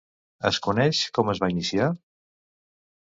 Es 0.49 0.57
coneix 0.67 1.01
com 1.17 1.31
es 1.35 1.43
va 1.45 1.51
iniciar? 1.55 1.91